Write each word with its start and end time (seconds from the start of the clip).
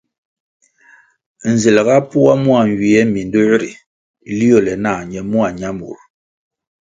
Nzel 1.51 1.77
ga 1.87 1.97
poa 2.09 2.33
mua 2.43 2.61
nywie 2.67 3.01
mindoē 3.13 3.51
ri 3.61 3.71
liole 4.37 4.73
nah 4.83 4.99
ñe 5.11 5.19
mua 5.31 5.47
ñamur. 5.59 5.97